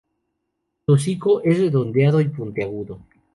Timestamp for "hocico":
0.93-1.43